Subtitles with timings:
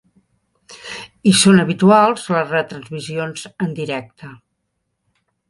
[1.27, 4.33] Hi són habituals les retransmissions en directe.